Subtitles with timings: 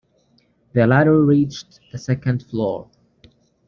[0.73, 2.89] The ladder reached the second floor.